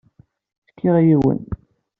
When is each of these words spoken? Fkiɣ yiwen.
Fkiɣ 0.67 0.95
yiwen. 1.05 1.41